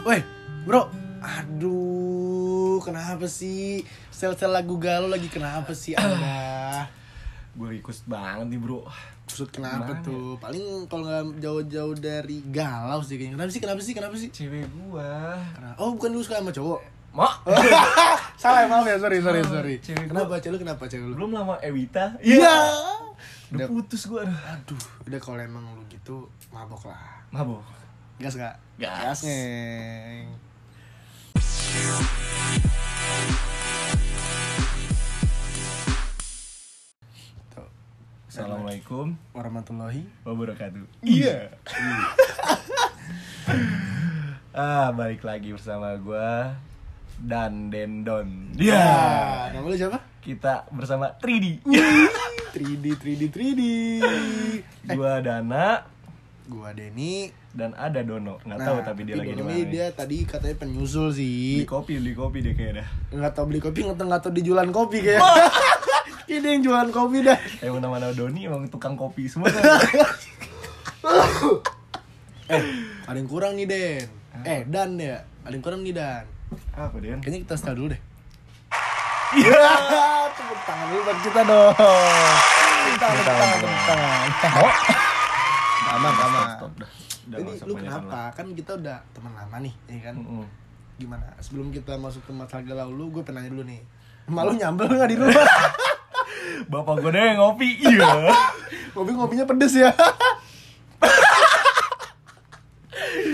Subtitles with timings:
[0.00, 0.24] Woi,
[0.64, 0.88] bro.
[1.20, 3.84] Aduh, kenapa sih?
[4.08, 6.88] Sel-sel lagu galau lagi kenapa sih Anda?
[7.52, 8.88] Gue ikut banget nih bro
[9.28, 10.40] Maksud kenapa Gimana tuh?
[10.40, 13.36] Paling kalau nggak jauh-jauh dari galau sih kayaknya.
[13.36, 13.60] Kenapa sih?
[13.60, 13.92] Kenapa sih?
[13.92, 14.28] Kenapa sih?
[14.32, 15.76] Cewek gua Kenapa?
[15.76, 16.80] Oh, bukan lu suka sama cowok?
[17.12, 17.34] Mak
[18.40, 19.74] Salah maaf ya, sorry, sorry, sorry.
[19.84, 20.40] Cewek kenapa?
[20.40, 21.14] Cewek lu kenapa cewek lu?
[21.20, 22.72] Belum lama Ewita Iya.
[23.52, 27.20] Udah Udah, putus gua aduh aduh, udah kalau emang lu gitu mabok lah.
[27.28, 27.60] Mabok
[28.20, 28.60] Gas gak?
[28.76, 29.24] Gas.
[29.24, 30.28] ngeng.
[37.48, 37.68] Tuh,
[38.28, 41.48] Assalamualaikum warahmatullahi wabarakatuh Iya.
[44.50, 46.58] Ah balik lagi bersama gua
[47.16, 50.02] Dan Dendon Ya, nama lu siapa?
[50.20, 51.64] Kita bersama 3D
[52.50, 53.62] 3D 3D 3D.
[54.92, 55.86] Gua Dana
[56.50, 57.30] Gua Denny.
[57.48, 59.66] Dan ada Dono Nggak tahu tapi dia lagi di mana nih.
[59.66, 61.56] dia tadi katanya penyusul sih.
[61.56, 64.68] Beli kopi, beli kopi deh kayaknya dah Nggak tahu beli kopi, nggak tahu tahu dijualan
[64.68, 65.22] kopi kayak.
[66.30, 67.38] Ini yang jualan kopi dah.
[67.58, 69.62] Emang nama-nama Doni emang tukang kopi semua kan?
[72.46, 72.62] Eh,
[73.04, 74.06] ada yang kurang nih Den.
[74.42, 75.22] Eh, Dan ya.
[75.42, 76.22] Ada yang kurang nih Dan.
[76.72, 77.18] Apa Den?
[77.18, 78.00] Kayaknya kita start dulu deh.
[79.32, 79.62] Iya,
[80.34, 81.74] tepuk tangan dulu buat kita dong.
[81.74, 84.98] Tepuk tangan, tepuk tangan, tepuk tangan.
[85.90, 86.46] Aman, aman.
[86.54, 86.90] Stop, stop
[87.30, 88.30] Jadi lu kenapa?
[88.34, 90.14] Kan kita udah teman lama nih, ya kan?
[90.18, 90.26] lah.
[90.26, 90.46] Mm-mm.
[91.00, 91.26] Gimana?
[91.42, 93.82] Sebelum kita masuk ke masalah galau lu, gue penanya dulu nih.
[94.30, 95.42] Malu nyambel nggak di rumah?
[96.70, 98.30] Bapak gue deh ngopi Iya
[98.94, 99.90] Kopi ngopinya pedes ya.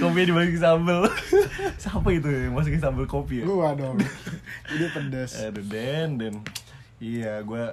[0.00, 1.00] Kopi dimasukin sambel
[1.80, 3.44] Siapa itu yang masukin sambel kopi ya?
[3.48, 3.96] Gua dong.
[4.68, 5.32] Jadi pedes.
[5.40, 6.34] Aduh Den, Den
[7.00, 7.64] Iya, gue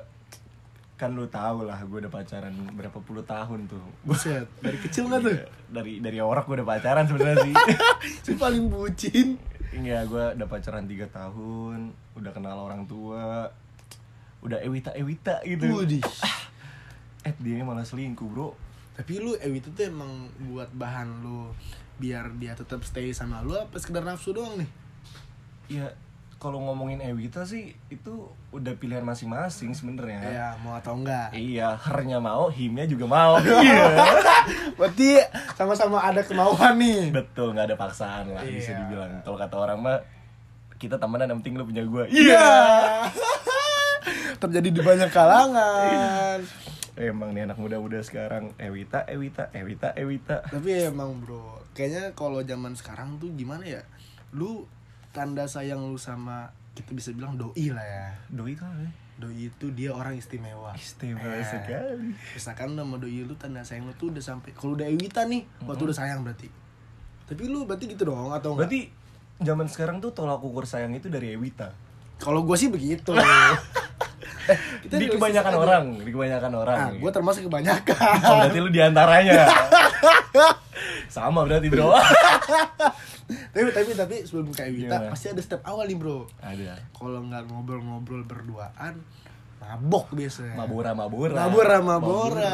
[0.94, 5.22] kan lu tahu lah gue udah pacaran berapa puluh tahun tuh Buset, dari kecil nggak
[5.22, 5.34] tuh?
[5.34, 7.54] Iya, dari dari orang gue udah pacaran sebenarnya sih
[8.26, 9.36] Si paling bucin.
[9.74, 11.80] Enggak, gue udah pacaran 3 tahun
[12.14, 13.50] udah kenal orang tua
[14.40, 16.04] udah ewita ewita gitu Widih.
[17.24, 18.54] eh dia malah selingkuh bro
[18.94, 21.50] Tapi lu Ewi itu tuh emang buat bahan lu
[21.98, 24.70] biar dia tetap stay sama lu apa sekedar nafsu doang nih?
[25.72, 25.88] ya
[26.44, 28.14] kalau ngomongin ewita sih itu
[28.52, 31.32] udah pilihan masing-masing sebenarnya Ya, mau atau enggak?
[31.32, 33.88] iya hernya mau himnya juga mau iya
[34.76, 37.10] Berarti sama-sama ada kemauan nih.
[37.10, 38.78] betul nggak ada paksaan lah bisa Iya.
[38.78, 39.98] dibilang kalau kata orang mah
[40.76, 42.48] kita temenan yang penting lu punya gue Iya.
[44.36, 46.44] Terjadi di banyak kalangan.
[46.94, 52.76] emang nih anak muda-muda sekarang ewita ewita ewita ewita Tapi emang bro, kayaknya kalau zaman
[52.76, 53.82] sekarang tuh gimana ya?
[54.30, 54.68] Lu
[55.14, 58.08] tanda sayang lu sama kita bisa bilang doi lah ya.
[58.34, 58.92] doi apa ya?
[59.22, 60.74] Doi itu dia orang istimewa.
[60.74, 64.90] istimewa Eh, sekali Misalkan sama doi lu tanda sayang lu tuh udah sampai kalau udah
[64.90, 66.50] Ewita nih, waktu udah sayang berarti.
[67.30, 68.68] Tapi lu berarti gitu dong atau enggak?
[68.74, 68.82] berarti
[69.46, 71.72] zaman sekarang tuh tolak ukur sayang itu dari ewita
[72.18, 73.14] Kalau gue sih begitu.
[74.52, 78.18] eh, kita di kebanyakan orang di kebanyakan orang Nah, gue termasuk kebanyakan.
[78.28, 79.48] Oh, berarti lu di antaranya
[81.16, 81.94] sama berarti bro
[83.26, 85.10] tapi tapi tapi sebelum ke Ewita Gimana?
[85.10, 86.28] pasti ada step awal nih bro.
[86.38, 89.00] ada Kalau nggak ngobrol-ngobrol berduaan,
[89.58, 90.56] mabok biasanya.
[90.56, 92.54] Mabora Mabora Mabora, Mabora.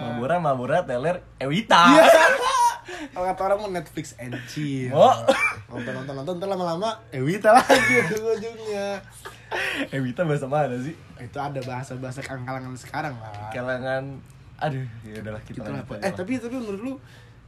[0.00, 2.04] Mabora Mabora teler Ewita Iya.
[2.86, 4.94] Kalau kata orang mau Netflix and chill.
[4.94, 5.10] Oh.
[5.68, 9.02] Nonton nonton nonton ntar lama-lama Ewita lagi ujung-ujungnya.
[9.90, 13.50] Ewita bahasa mana sih Itu ada bahasa-bahasa kalangan sekarang lah.
[13.50, 14.18] kalangan
[14.56, 16.92] aduh ya udahlah kita Gitu lah, eh tapi tapi menurut lu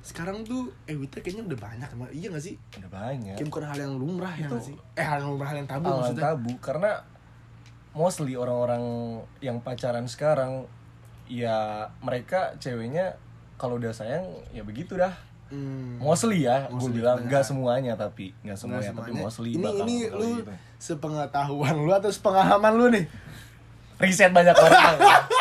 [0.01, 2.55] sekarang tuh Ewita kayaknya udah banyak emang iya gak sih?
[2.75, 4.77] udah banyak Kayak bukan hal yang lumrah ya Itu nggak sih?
[4.93, 6.23] Eh hal yang lumrah hal yang tabu Alam maksudnya.
[6.25, 6.93] tabu karena
[7.91, 8.83] mostly orang-orang
[9.39, 10.65] yang pacaran sekarang
[11.25, 11.59] ya
[11.99, 13.19] mereka ceweknya
[13.55, 15.13] kalau udah sayang ya begitu dah
[15.49, 15.97] Hmm.
[15.97, 19.25] mostly ya gue bilang nggak semuanya tapi nggak Nggak semuanya, tapi semuanya.
[19.25, 20.53] mostly ini bakal ini lu gitu.
[20.79, 23.05] sepengetahuan lu atau sepengalaman lu nih?
[23.97, 24.77] riset banyak orang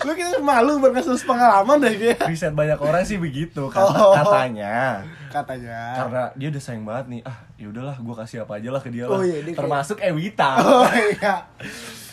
[0.00, 4.12] lu kayaknya malu berkasus pengalaman deh kayak riset banyak orang sih begitu kata, Oh.
[4.14, 5.78] katanya katanya.
[5.96, 8.88] karena dia udah sayang banget nih ah ya udahlah gue kasih apa aja lah ke
[8.88, 11.34] dia lah Oh iya, dia kayak- termasuk Ewita Oh iya.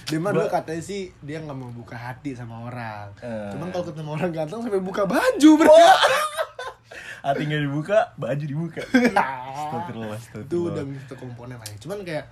[0.04, 3.12] Dia mah dulu katanya sih dia nggak mau buka hati sama orang.
[3.19, 3.51] Eh.
[3.51, 5.75] Cuman kalau ketemu orang ganteng sampai buka baju bro.
[7.28, 11.75] hati nggak dibuka baju dibuka Astagfirullah, itu udah satu komponen ya.
[11.78, 12.24] Cuman kayak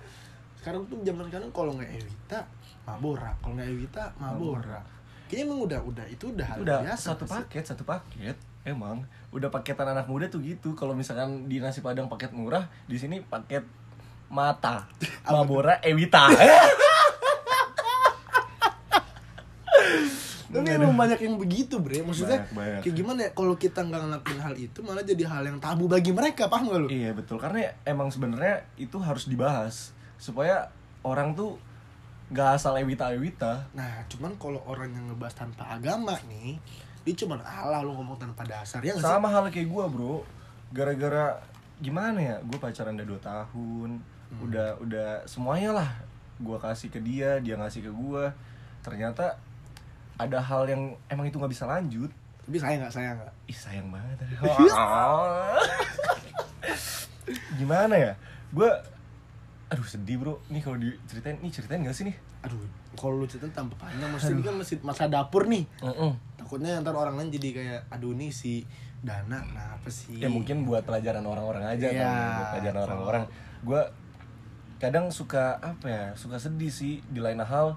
[0.56, 2.40] sekarang tuh zaman sekarang kalau nggak Ewita
[2.82, 4.80] Mabora, kalau nggak Ewita Mabora.
[5.26, 7.32] Kayaknya emang udah udah itu udah hal udah biasa satu sih?
[7.34, 8.36] paket satu paket.
[8.62, 10.72] Emang udah paketan anak muda tuh gitu.
[10.72, 13.66] Kalau misalkan di nasi padang paket murah di sini paket
[14.26, 14.86] mata.
[15.26, 16.30] Mabora Ewita.
[20.46, 22.00] Tapi Tapi emang banyak yang begitu bre.
[22.00, 22.80] Maksudnya Banyak, banyak.
[22.80, 26.14] kayak gimana ya Kalau kita nggak ngelakuin hal itu Malah jadi hal yang tabu bagi
[26.14, 26.88] mereka Paham gak lu?
[26.88, 27.36] Iya betul.
[27.36, 30.70] Karena emang sebenarnya itu harus dibahas supaya
[31.02, 31.60] orang tuh
[32.26, 33.70] nggak asal ewita ewita.
[33.72, 36.58] Nah cuman kalau orang yang ngebahas tanpa agama nih
[37.06, 38.90] Dia cuman Allah lu ngomong tanpa dasar Ya?
[38.98, 40.26] Sama hal kayak gue bro,
[40.74, 41.38] gara-gara
[41.78, 42.36] gimana ya?
[42.42, 43.90] Gue pacaran udah 2 tahun,
[44.26, 44.42] Hmm.
[44.42, 45.86] udah udah semuanya lah.
[46.42, 48.24] Gue kasih ke dia, dia ngasih ke gue.
[48.82, 49.38] Ternyata
[50.18, 52.10] ada hal yang emang itu nggak bisa lanjut.
[52.42, 54.18] Tapi saya nggak saya nggak Ih sayang banget.
[57.58, 58.12] gimana ya?
[58.50, 58.70] Gue,
[59.66, 60.38] aduh sedih bro.
[60.46, 62.16] Nih kalau diceritain, nih ceritain gak sih nih?
[62.46, 62.60] Aduh
[62.94, 66.14] kalau lu cerita tanpa panjang Maksudnya ini kan masih masa dapur nih Mm-mm.
[66.38, 68.62] Takutnya ntar orang lain jadi kayak Aduh nih si
[69.02, 73.24] Dana kenapa sih ya mungkin buat pelajaran orang-orang aja Iya, kan buat pelajaran orang-orang
[73.60, 73.82] gue
[74.76, 77.76] kadang suka apa ya suka sedih sih di lain hal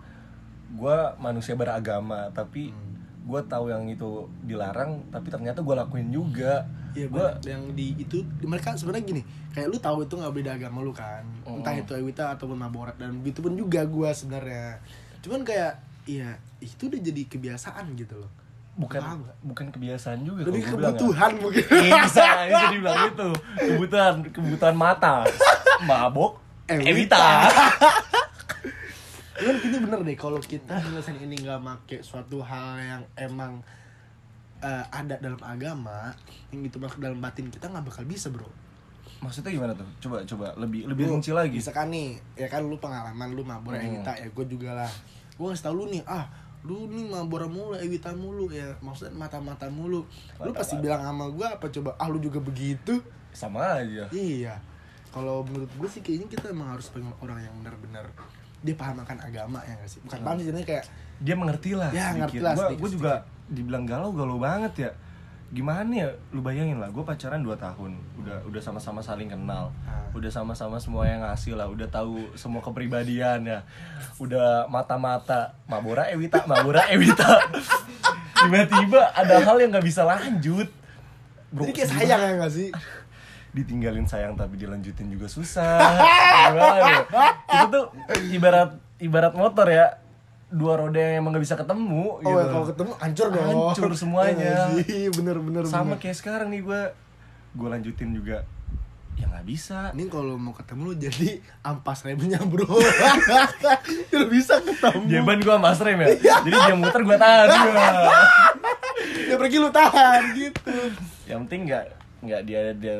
[0.71, 2.88] gue manusia beragama tapi Hmm.
[3.29, 6.65] Gue tahu yang itu dilarang tapi ternyata gue lakuin juga.
[6.97, 9.21] Iya gue gua yang di itu mereka sebenarnya gini
[9.53, 11.21] kayak lu tahu itu nggak beda agama lu kan?
[11.45, 11.61] Mm.
[11.61, 14.81] entah itu Ewita ataupun Maborat dan itu pun juga gua sebenarnya.
[15.21, 15.77] Cuman kayak
[16.09, 18.31] iya itu udah jadi kebiasaan gitu loh.
[18.79, 20.73] Bukan Paham bukan kebiasaan juga lebih bilang ya.
[20.97, 21.65] kebutuhan mungkin.
[21.69, 23.29] Iya, bisa bisa dibilang itu.
[23.69, 25.29] Kebutuhan kebutuhan mata.
[25.85, 26.89] Mabok Ewita.
[26.89, 27.25] Ewita.
[29.39, 33.63] Cuman ini bener deh kalau kita ngerasain ini nggak make suatu hal yang emang
[34.59, 36.11] eh, ada dalam agama
[36.49, 38.47] yang itu masuk dalam batin kita nggak bakal bisa bro
[39.19, 43.27] maksudnya gimana tuh coba coba lebih lebih rinci lagi Misalkan nih, ya kan lu pengalaman
[43.29, 43.83] lu mabur Hmm.
[43.99, 44.91] Ewita ya gue juga lah.
[45.33, 46.23] Gue ngasih tau lu nih, ah
[46.61, 50.07] lu nih mabur mulu, Ewita mulu ya maksudnya mata-mata mulu.
[50.37, 50.79] lu pasti Mata-mata.
[50.79, 53.03] bilang sama gue apa coba, ah lu juga begitu?
[53.29, 54.55] sama aja Iya.
[55.09, 58.07] Kalau menurut gue sih kayaknya kita emang harus pengen orang yang benar-benar
[58.59, 59.99] dia paham akan agama ya gak sih?
[60.03, 60.83] Bukan paham sih, kayak
[61.19, 63.13] dia mengerti lah Ya, ngerti lah, gua juga
[63.49, 64.91] dibilang galau galau banget ya.
[65.49, 67.97] Gimana ya lu bayangin lah gue pacaran 2 tahun.
[68.21, 69.73] Udah udah sama-sama saling kenal.
[69.87, 70.05] Ah.
[70.13, 73.59] udah sama-sama semua yang ngasih lah udah tahu semua kepribadian ya.
[74.21, 77.49] Udah mata-mata Mabora Ewita Mabora Ewita.
[78.39, 80.69] Tiba-tiba ada hal yang nggak bisa lanjut.
[81.49, 82.69] Bro, jadi kayak sayang ya gak sih?
[83.51, 85.79] Ditinggalin sayang tapi dilanjutin juga susah
[86.49, 87.01] Gimana ya?
[87.49, 87.85] itu tuh
[88.29, 89.97] ibarat ibarat motor ya
[90.47, 92.29] dua roda yang emang gak bisa ketemu Oh gitu.
[92.31, 93.45] ya kalau ketemu hancur dong.
[93.69, 94.37] Hancur semuanya.
[94.49, 95.63] Ya nggak sih, bener-bener.
[95.63, 96.01] sama bener.
[96.01, 96.81] kayak sekarang nih gue
[97.51, 98.45] gue lanjutin juga
[99.13, 101.29] ya nggak bisa Ini kalau mau ketemu lu jadi
[101.61, 102.65] ampas remnya bro
[104.09, 106.07] Udah bisa ketemu Jaban gue mas rem ya
[106.45, 107.47] jadi dia muter gue tahan
[109.21, 110.73] Dia pergi lu tahan gitu
[111.25, 111.83] yang penting nggak
[112.19, 112.93] nggak dia dia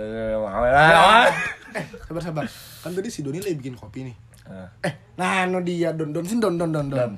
[1.70, 2.46] Eh sabar sabar.
[2.82, 4.16] Kan tadi si Doni lagi bikin kopi nih.
[4.50, 5.94] Nah, Eh nah no dia.
[5.94, 7.14] Don Don sini Don Don Don Don.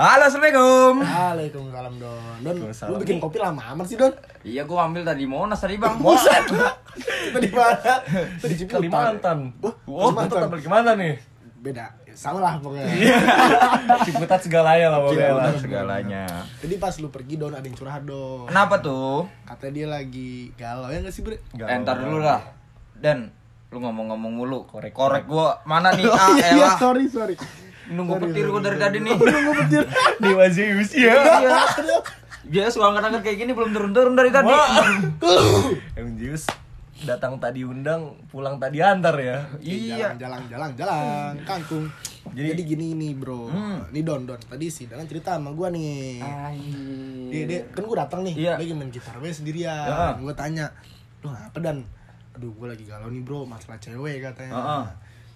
[0.00, 1.04] Halo, Assalamualaikum.
[1.04, 2.38] Waalaikumsalam Don.
[2.40, 4.12] Don lu bikin kopi lama amat sih Don?
[4.44, 5.28] Iya, gua ambil tadi.
[5.28, 6.00] Monas tadi, Bang.
[6.04, 8.00] Buset Kita di mana?
[8.04, 8.80] Kita di Ciputat.
[8.80, 9.38] Kalimantan.
[9.60, 10.28] Wah, oh Kalimantan.
[10.28, 11.14] Kalimantan bagaimana nih.
[11.60, 12.84] Beda Sama lah pokoknya
[14.04, 16.24] Ciputat segalanya lah pokoknya lah Segalanya.
[16.60, 19.24] Jadi pas lu pergi Don ada yang curhat Don Kenapa tuh?
[19.48, 21.40] Katanya dia lagi galau ya gak sih bre?
[21.56, 21.72] Galau.
[21.72, 22.44] Eh, ntar dulu lah.
[22.92, 23.32] Dan
[23.72, 24.68] lu ngomong-ngomong mulu.
[24.68, 24.92] Korek.
[24.92, 26.04] Korek gua mana nih?
[26.04, 27.40] Oh Ah, iya, iya sorry sorry
[27.88, 29.16] Nunggu Sorry, petir gua dari tadi nih.
[29.24, 29.82] Nunggu petir
[30.20, 31.56] Dewa Zeus ya Iya.
[32.42, 34.52] Dia suka angkat-angkat kayak gini belum turun-turun dari tadi.
[35.96, 36.44] Emang Zeus
[37.02, 40.12] datang tadi undang pulang tadi antar ya Iya.
[40.12, 41.86] Jalan, jalan, jalan, jalan, kangkung.
[42.30, 43.88] Jadi, Jadi- gini nih bro, Hmm.
[43.88, 44.36] nih Don Don.
[44.38, 46.20] Tadi sih Danan cerita sama gua nih.
[46.20, 47.32] Anjir.
[47.32, 48.54] Dia, dia kan gua datang nih, Iya.
[48.54, 49.72] lagi main gitar gue sendirian.
[49.82, 50.12] Ya.
[50.14, 50.68] Gua tanya,
[51.20, 51.82] lu ngapa Dan?
[52.32, 54.52] Aduh, gua lagi galau nih bro, masalah cewek katanya.
[54.52, 54.84] Heeh.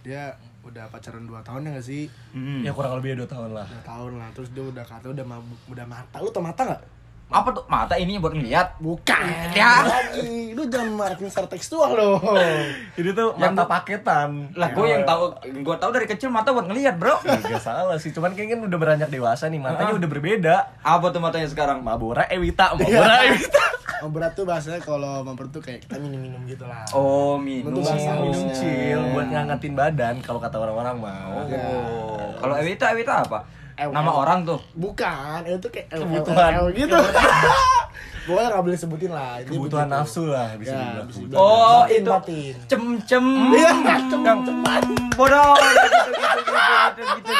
[0.04, 0.22] Dia
[0.62, 2.08] udah pacaran 2 tahun ya gak sih?
[2.30, 2.60] Hmm.
[2.60, 5.60] ya kurang lebih dua tahun lah 2 tahun lah, terus dia udah kata udah mabuk,
[5.66, 6.16] udah mata.
[6.18, 6.80] Lu tau mata gak?
[7.26, 7.64] Apa tuh?
[7.66, 8.78] Mata ini buat ngeliat.
[8.78, 9.24] Bukan.
[9.52, 9.82] Ya.
[9.82, 10.52] Lagi.
[10.52, 12.20] Lu jangan marketing secara tekstual loh.
[12.98, 16.64] ini tuh Yang mata paketan Lah, gua yang tahu gua tahu dari kecil mata buat
[16.64, 17.24] ngeliat, Bro.
[17.24, 19.98] Gak salah sih, cuman kayaknya kan udah beranjak dewasa nih, matanya Ah.
[19.98, 21.80] udah berbeda Apa tuh matanya sekarang?
[21.80, 23.64] Mabora Ewita, Mabora Ewita
[23.96, 26.84] Oh, berat tuh bahasanya kalau mampir tuh kayak kita minum-minum gitu lah.
[26.92, 27.72] Oh, minum.
[27.72, 28.52] Minum halusnya.
[28.52, 32.28] chill buat ngangetin badan kalau kata orang-orang mau Oh.
[32.36, 33.48] Kalau Ewita, Ewita apa?
[33.76, 34.16] Ew, Nama ew.
[34.16, 34.60] orang tuh.
[34.72, 36.50] Bukan, itu kayak el- Kebutuhan.
[36.56, 36.94] el- gitu.
[38.24, 39.36] Pokoknya nggak boleh sebutin lah.
[39.36, 40.00] Ini Kebutuhan begitu.
[40.00, 41.36] nafsu lah bisa Ya, dibilang.
[41.36, 42.54] Oh, Batin, itu batin.
[42.66, 43.26] cem-cem.
[43.52, 43.70] Iya,
[44.08, 44.82] cem-ceman.
[45.12, 45.52] Bodoh.
[45.52, 47.32] Gitu, gitu, gitu.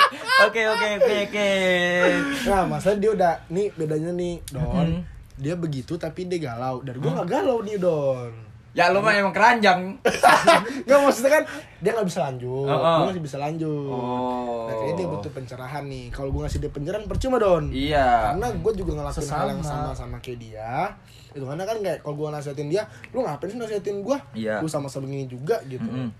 [0.44, 1.50] Oke, oke, oke, oke.
[2.44, 4.88] Nah, masalah dia udah nih bedanya nih, Don.
[4.92, 5.00] Mhm.
[5.34, 6.84] Dia begitu tapi dia galau.
[6.84, 8.43] Dan gua nggak galau nih, Don.
[8.74, 10.02] Ya lu mah emang keranjang.
[10.86, 11.44] Nggak maksudnya kan
[11.78, 12.96] dia nggak bisa lanjut, Oh, oh.
[12.98, 13.86] gue masih bisa lanjut.
[13.86, 14.66] Oh.
[14.66, 16.04] Nah, kayaknya dia butuh pencerahan nih.
[16.10, 17.70] Kalau gue ngasih dia pencerahan percuma don.
[17.70, 18.34] Iya.
[18.34, 19.94] Karena gue juga ngelakuin hal yang Sesama.
[19.94, 20.72] sama sama kayak dia.
[21.30, 24.16] Itu karena kan kayak kalau gue nasihatin dia, lu ngapain sih nasihatin gue?
[24.34, 24.58] Iya.
[24.58, 25.84] Lu sama-sama begini juga gitu.
[25.84, 26.10] Mm-mm.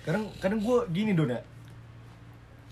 [0.00, 1.40] kadang kadang gue gini don ya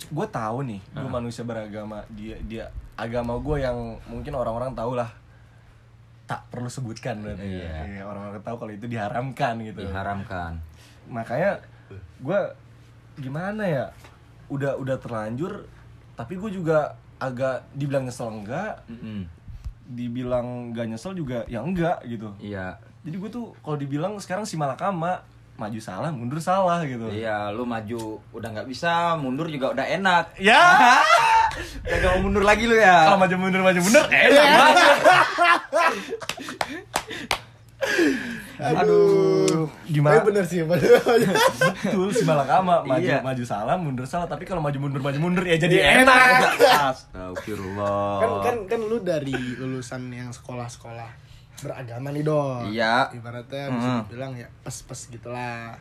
[0.04, 1.08] gue tahu nih gue Ah.
[1.10, 3.72] manusia beragama dia dia agama gue yang
[4.04, 5.08] mungkin orang-orang tahu lah
[6.24, 7.72] tak perlu sebutkan berarti Iya.
[7.90, 10.58] Iya, orang-orang tahu kalau itu diharamkan gitu Diharamkan.
[11.04, 11.58] makanya
[12.18, 12.40] gue
[13.16, 13.84] gimana ya
[14.48, 15.66] udah udah terlanjur
[16.12, 19.26] tapi gue juga agak dibilang nyesel enggak Mm-mm.
[19.84, 22.78] dibilang gak nyesel juga ya enggak gitu Iya.
[23.02, 25.20] jadi gue tuh kalau dibilang sekarang si malakama
[25.52, 30.24] maju salah mundur salah gitu Iya, lu maju udah nggak bisa, mundur juga udah enak.
[30.38, 30.96] ya
[31.82, 33.06] Udah gak mau mundur lagi lu ya.
[33.06, 34.86] kalau maju mundur maju mundur enak banget
[38.62, 39.66] Aduh.
[39.84, 40.14] Gimana?
[40.14, 41.02] Tapi bener sih, bener.
[41.02, 43.18] betul si malakama maju Iya.
[43.20, 46.62] maju salah mundur salah tapi kalau maju mundur maju mundur ya jadi enak
[46.94, 48.18] Astagfirullah.
[48.20, 51.10] kan kan kan lu dari lulusan yang sekolah-sekolah
[51.58, 52.70] beragama nih dong.
[52.70, 53.10] Iya.
[53.12, 54.00] Ibaratnya bisa Mm.
[54.04, 55.74] dibilang ya pes-pes gitulah.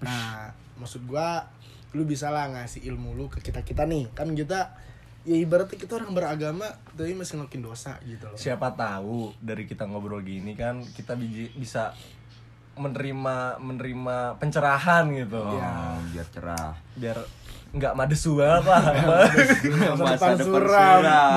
[0.00, 1.44] Nah, maksud gua
[1.90, 4.74] lu bisa lah ngasih ilmu lu ke kita kita nih kan kita
[5.20, 9.84] ya ibaratnya kita orang beragama tapi masih ngelakuin dosa gitu loh siapa tahu dari kita
[9.84, 11.92] ngobrol gini kan kita biji- bisa
[12.72, 15.60] menerima menerima pencerahan gitu Oh,
[16.08, 16.72] biar cerah.
[16.94, 17.18] biar
[17.70, 18.82] nggak madesu banget lah
[20.00, 21.34] Masa depan suram.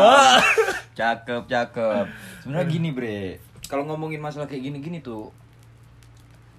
[0.94, 2.06] Cakep, cakep.
[2.40, 3.38] Sebenarnya gini, Bre.
[3.66, 5.30] Kalau ngomongin masalah kayak gini-gini tuh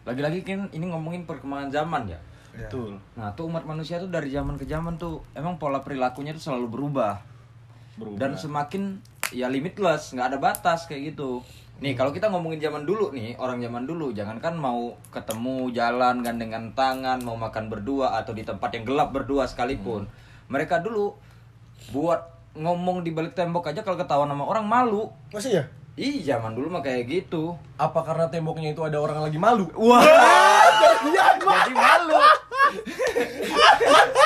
[0.04, 2.18] lagi-lagi kan ini ngomongin perkembangan zaman ya.
[2.54, 6.50] Betul Nah, tuh umat manusia tuh dari zaman ke zaman tuh emang pola perilakunya tuh
[6.50, 7.18] selalu berubah.
[7.98, 8.98] berubah Dan semakin
[9.34, 11.42] ya limitless, nggak ada batas kayak gitu.
[11.82, 16.70] Nih, kalau kita ngomongin zaman dulu nih, orang zaman dulu jangankan mau ketemu jalan gandengan
[16.78, 20.06] tangan, mau makan berdua atau di tempat yang gelap berdua sekalipun.
[20.46, 21.18] Mereka dulu
[21.90, 25.10] buat ngomong di balik tembok aja kalau ketahuan sama orang malu.
[25.34, 27.54] masih ya Ih, zaman dulu mah kayak gitu.
[27.78, 30.02] apa karena temboknya itu ada orang lagi malu Wah.
[31.42, 32.18] Jadi malu.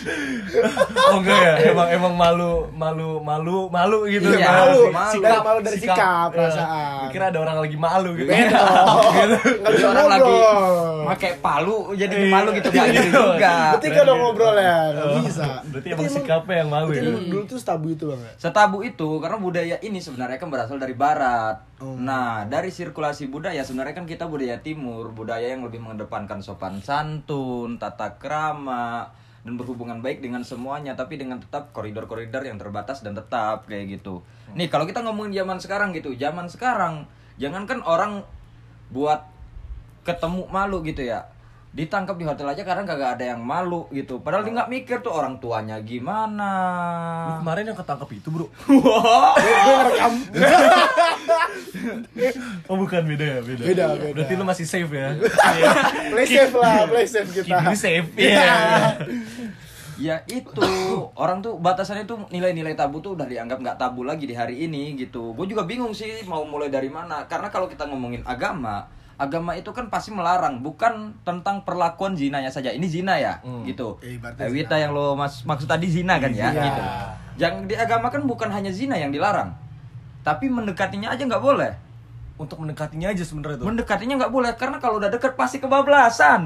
[0.00, 4.80] oh enggak ya emang emang malu malu malu malu gitu Iya, malu.
[4.88, 5.20] malu.
[5.20, 6.32] Nggak malu dari sikap, ya.
[6.32, 6.96] perasaan.
[7.00, 9.28] Gua kira ada orang lagi malu gitu beda nggak
[9.60, 10.34] Jadi bisa orang lagi
[11.06, 12.30] pakai palu jadi Iya.
[12.30, 13.54] malu gitu nggak gitu juga.
[13.74, 17.58] berarti kalau ngobrol ya nggak bisa berarti emang sikapnya yang malu ya emang dulu tuh
[17.60, 18.32] tabu itu bang ya?
[18.36, 21.60] Setabu itu karena budaya ini sebenarnya kan berasal dari barat.
[21.78, 21.96] Oh.
[21.96, 27.76] Nah, dari sirkulasi budaya sebenarnya kan kita budaya timur, budaya yang lebih mengedepankan sopan santun,
[27.76, 29.08] tata krama
[29.40, 34.20] dan berhubungan baik dengan semuanya tapi dengan tetap koridor-koridor yang terbatas dan tetap kayak gitu.
[34.52, 37.08] Nih, kalau kita ngomongin zaman sekarang gitu, zaman sekarang
[37.40, 38.26] jangankan orang
[38.92, 39.24] buat
[40.04, 41.28] ketemu malu gitu ya
[41.70, 44.18] ditangkap di hotel aja karena kagak ada yang malu gitu.
[44.18, 46.50] Padahal dia nggak mikir tuh orang tuanya gimana.
[47.30, 48.46] Lu kemarin yang ketangkep itu bro.
[48.82, 49.34] Wah.
[49.38, 50.12] gue ngerekam.
[52.66, 53.02] Oh bukan.
[53.06, 53.62] Beda ya beda.
[53.62, 54.06] Beda, beda.
[54.12, 55.14] berarti lu masih safe ya?
[56.12, 57.46] Play safe lah play safe kita.
[57.46, 58.06] Keep you safe.
[58.18, 58.34] Iya.
[58.34, 58.50] ya
[60.00, 60.64] Ya itu.
[61.14, 64.98] Orang tuh batasannya tuh nilai-nilai tabu tuh udah dianggap nggak tabu lagi di hari ini
[64.98, 65.36] gitu.
[65.38, 67.30] Gue juga bingung sih mau mulai dari mana.
[67.30, 72.72] Karena kalau kita ngomongin agama, agama itu kan pasti melarang, bukan tentang perlakuan zinanya saja.
[72.72, 73.62] Ini zina ya, Hmm.
[73.62, 74.00] gitu.
[74.00, 76.62] Eh, ibaratnya Eh, Wita yang lo mas maksud tadi zina kan ya, Iya.
[76.62, 76.82] gitu.
[77.38, 79.52] Yang di agama kan bukan hanya zina yang dilarang,
[80.20, 81.72] tapi mendekatinya aja nggak boleh.
[82.36, 86.40] untuk mendekatinya aja sebenarnya tuh Mendekatinya nggak boleh karena kalau udah deket pasti kebablasan.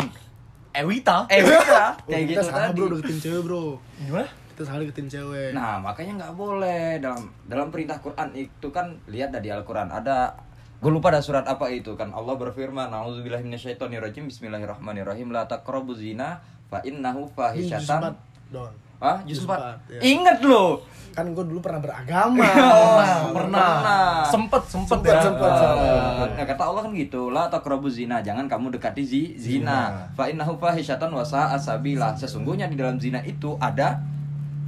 [0.72, 2.76] Ewita Eh, Wita, Oh, kayak kita gitu salah tadi.
[2.76, 3.64] bro deketin cewek bro
[3.96, 8.90] gimana kita salah deketin cewek Nah, makanya nggak boleh dalam dalam perintah Quran itu kan
[9.06, 10.34] lihat dari Al-Qur'an ada
[10.76, 16.40] gue lupa ada surat apa itu kan Allah berfirman Nauzubillahi minasyaitonirrajim Bismillahirrahmanirrahim la taqrabuz zina
[16.66, 18.12] fa innahu fahisyatan.
[18.12, 18.14] empat,
[18.50, 19.52] don Ah, juz Juz 4.
[19.52, 20.00] empat, ya.
[20.02, 20.80] Ingat lo.
[21.12, 22.40] kan gue dulu pernah beragama
[22.74, 22.98] Oh,
[23.30, 24.24] pernah pernah.
[24.24, 26.28] sempet sempet Sempet, ya sempet, sempet.
[26.34, 30.08] Nah, kata Allah kan gitu, la taqrabuz zina, jangan kamu dekati zi, zina.
[30.12, 32.16] Fa innahu fahisyatan wa sa'a sabila.
[32.16, 34.00] Sesungguhnya di dalam zina itu ada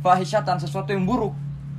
[0.00, 1.32] fahisyatan sesuatu yang buruk.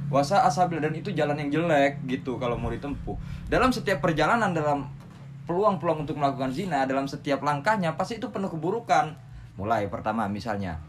[0.07, 3.15] Wa sa'a sabila dan itu jalan yang jelek gitu kalau mau ditempuh.
[3.51, 4.87] Dalam setiap perjalanan dalam
[5.47, 9.15] peluang-peluang untuk melakukan zina dalam setiap langkahnya pasti itu penuh keburukan.
[9.59, 10.79] Mulai pertama misalnya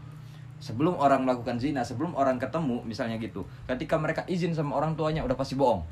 [0.59, 3.47] sebelum orang melakukan zina, sebelum orang ketemu misalnya gitu.
[3.67, 5.83] Ketika mereka izin sama orang tuanya udah pasti bohong.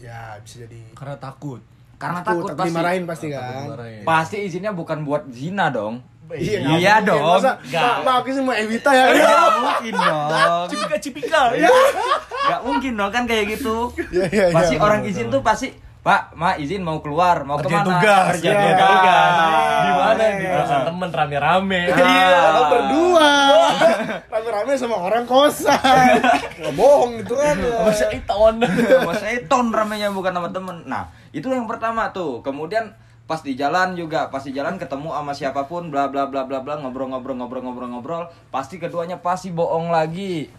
[0.00, 1.60] ya bisa jadi karena takut
[2.00, 2.68] Karena Takut, takut, pasti.
[2.72, 4.02] dimarahin pasti kan dimarahin.
[4.08, 6.00] Pasti izinnya bukan buat zina dong.
[6.32, 7.18] Iya, Iya dong.
[7.38, 7.94] Masa, Nggak.
[8.00, 9.04] ma- maaf sih mau Evita ya.
[9.10, 10.66] Gak mungkin dong.
[10.68, 11.40] cipika cipika
[12.42, 13.90] Gak mungkin dong kan kayak gitu.
[14.08, 15.68] Iya, iya, iya, Pasti orang izin tuh pasti
[16.00, 18.00] Pak, Ma izin mau keluar, mau Kerjain ke mana?
[18.00, 18.26] tugas.
[18.32, 18.72] Kerjain Iya.
[18.74, 19.32] tugas.
[19.76, 20.22] Di mana?
[20.32, 20.52] Di Iya.
[20.56, 21.80] kosan temen rame-rame.
[21.92, 22.38] Iya.
[22.40, 23.32] Orang berdua
[24.32, 25.76] rame-rame sama orang kosan
[26.56, 27.76] nggak bohong itu kan ya.
[27.82, 28.54] Masa iton.
[28.64, 32.96] sama seton ramenya bukan sama temen nah itu yang pertama tuh kemudian
[33.30, 36.66] pas di jalan juga pas di jalan ketemu sama siapa pun bla bla bla bla
[36.66, 38.24] bla ngobrol ngobrol ngobrol ngobrol ngobrol.
[38.50, 40.50] Pasti keduanya pasti bohong lagi.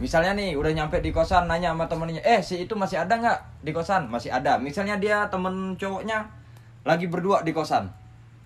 [0.00, 3.38] Misalnya nih udah nyampe di kosan nanya sama temennya eh si itu masih ada nggak
[3.60, 4.08] di kosan?
[4.08, 4.56] Masih ada.
[4.56, 6.24] Misalnya dia temen cowoknya
[6.88, 7.92] lagi berdua di kosan.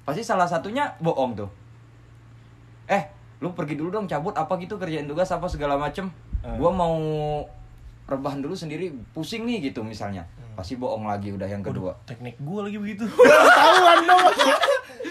[0.03, 1.51] Pasti salah satunya bohong tuh.
[2.91, 3.07] Eh
[3.39, 4.35] lu pergi dulu dong cabut.
[4.35, 6.11] Apa gitu kerjain tugas apa segala macem.
[6.43, 6.59] Eh.
[6.59, 6.99] gua mau
[8.05, 12.63] rebahan dulu sendiri pusing nih gitu misalnya pasti bohong lagi udah yang kedua Teknik gua
[12.63, 13.03] lagi begitu.
[13.11, 14.23] ketahuan dong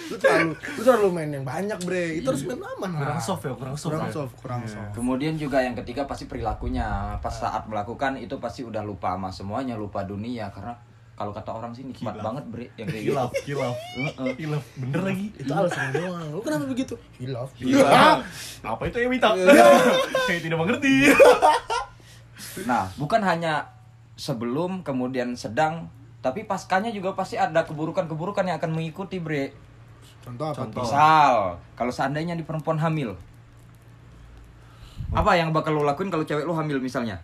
[0.04, 3.20] lu terlalu lu terlalu main yang banyak bre itu harus main aman Kurang lah.
[3.20, 3.90] soft ya, kurang soft.
[3.90, 4.14] kurang ya.
[4.14, 4.70] soft kurang Iya.
[4.70, 6.86] soft kemudian juga yang ketiga pasti perilakunya
[7.18, 10.78] pas saat melakukan itu pasti udah lupa sama semuanya lupa dunia karena
[11.14, 13.76] kalau kata orang sih nikmat banget bre yang kayak gitu Kilaf, kilaf.
[13.78, 14.34] Heeh.
[14.36, 15.28] Kilaf, bener lagi.
[15.32, 17.50] itu alasan doang lu kenapa begitu hilaf.
[18.64, 19.30] Apa itu Ewita?
[20.26, 21.10] Saya tidak mengerti.
[22.62, 23.74] Nah, bukan hanya
[24.14, 25.90] sebelum kemudian sedang,
[26.22, 29.52] tapi paskanya juga pasti ada keburukan-keburukan yang akan mengikuti, Bre.
[30.24, 30.88] contoh apa Contoh.
[30.88, 33.18] Misal, kalau seandainya di perempuan hamil.
[35.14, 37.20] Apa yang bakal lo lakuin kalau cewek lo hamil misalnya?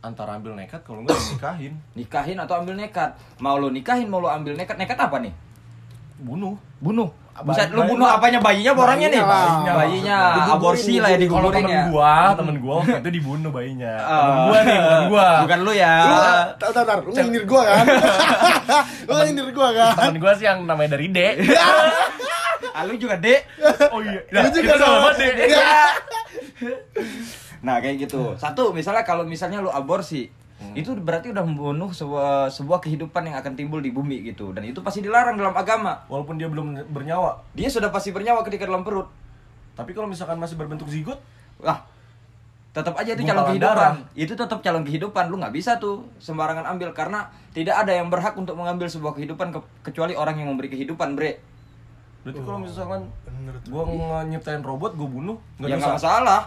[0.00, 1.74] Antara ambil nekat kalau enggak nikahin.
[1.92, 3.14] Nikahin atau ambil nekat?
[3.42, 4.78] Mau lo nikahin, mau lo ambil nekat?
[4.80, 5.34] Nekat apa nih?
[6.18, 6.54] Bunuh.
[6.78, 7.08] Bunuh.
[7.38, 9.22] Bisa bayi- bunuh apanya bayinya apa orangnya nih?
[9.22, 9.72] Bayinya.
[9.72, 11.54] Bayinya, Digugurin, aborsi lah ya digugurin.
[11.54, 11.82] Temen ya.
[11.86, 13.94] gua, temen gua waktu itu dibunuh bayinya.
[13.94, 14.42] Temen Ah.
[14.42, 15.28] gua nih, bukan gua.
[15.46, 15.92] Bukan lu ya.
[16.02, 16.16] lu
[16.58, 17.84] tar tar tar lu nyindir gua kan
[19.06, 21.18] lu nyindir gua kan Temen gua sih yang namanya dari D.
[22.74, 23.40] Ah, lu juga, Dek.
[23.90, 24.18] Oh iya.
[24.28, 25.22] Lu juga kita sama D.
[25.46, 25.78] Iya.
[27.60, 28.34] Nah kayak gitu.
[28.34, 30.26] Satu misalnya kalau misalnya lu aborsi,
[30.74, 34.50] itu berarti udah membunuh sebuah sebuah kehidupan yang akan timbul di bumi gitu.
[34.50, 36.02] Dan itu pasti dilarang dalam agama.
[36.06, 37.38] Walaupun dia belum bernyawa.
[37.54, 39.06] Dia sudah pasti bernyawa ketika dalam perut.
[39.74, 41.22] Tapi kalau misalkan masih berbentuk zigot,
[41.58, 41.82] Wah,
[42.70, 43.74] tetap aja itu calon kehidupan.
[43.74, 43.94] darah.
[44.12, 45.26] Itu tetap calon kehidupan.
[45.26, 49.50] Lu nggak bisa tuh sembarangan ambil karena tidak ada yang berhak untuk mengambil sebuah kehidupan
[49.50, 51.38] ke- kecuali orang yang memberi kehidupan, Bre.
[52.18, 53.70] berarti kalau misalkan bener tuh.
[53.72, 55.90] gua nyiptain robot, gua bunuh, nggak Ya dosa.
[55.96, 56.42] masalah.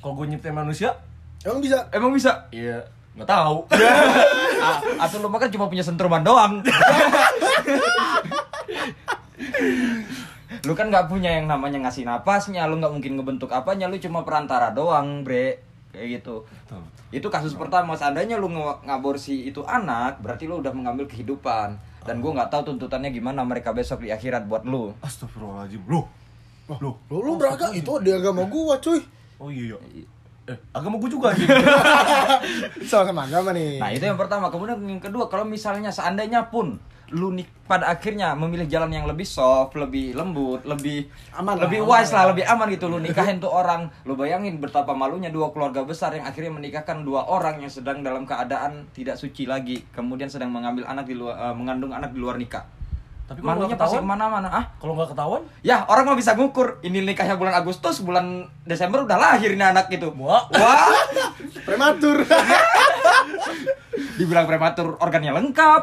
[0.00, 0.96] Kalau gua nyiptain manusia,
[1.42, 2.48] emang bisa Emang bisa.
[2.50, 2.80] iya
[3.20, 3.56] nggak tahu.
[4.60, 4.76] Ah,
[5.08, 6.60] atau lu makan cuma punya sentruman doang.
[10.68, 14.20] lu kan nggak punya yang namanya ngasih napasnya, lu nggak mungkin ngebentuk apanya, lu cuma
[14.20, 15.64] perantara doang, bre.
[15.96, 16.44] Kayak gitu.
[16.44, 16.84] Betul.
[17.08, 17.96] Itu kasus pertama.
[17.96, 21.80] Seandainya lu ngaborsi itu anak, berarti lu udah mengambil kehidupan.
[22.04, 24.92] Dan gua nggak tahu tuntutannya gimana mereka besok di akhirat buat lu.
[25.00, 25.88] Astagfirullahaladzim.
[25.88, 26.04] Loh.
[26.68, 27.00] Loh.
[27.10, 29.02] lu lu beragam itu di agama gua cuy
[29.42, 29.74] Oh iya.
[30.48, 31.46] Eh, agama gua juga anjing.
[32.88, 34.48] soal sama agama nih Nah itu yang pertama.
[34.48, 39.26] Kemudian yang kedua, kalau misalnya seandainya pun lu nik pada akhirnya memilih jalan yang lebih
[39.26, 42.26] soft, lebih lembut, lebih Aman lah, lebih aman wise lah, lah.
[42.30, 42.86] lebih aman gitu.
[42.86, 47.26] Lu nikahin tuh orang, lu bayangin betapa malunya dua keluarga besar yang akhirnya menikahkan dua
[47.26, 51.54] orang yang sedang dalam keadaan tidak suci lagi, kemudian sedang mengambil anak di luar, eh,
[51.54, 52.62] mengandung anak di luar nikah.
[53.30, 54.48] Tapi kalau Malunya nggak pasti ketahuan, ke mana-mana.
[54.50, 56.82] Ah, kalau nggak ketahuan, ya orang mah bisa ngukur.
[56.82, 58.26] Ini nikahnya bulan Agustus, bulan
[58.66, 60.10] Desember udah lahir ini anak gitu.
[60.18, 60.50] Wah.
[60.50, 60.90] Wah,
[61.66, 62.26] prematur
[64.18, 65.82] dibilang prematur organnya lengkap.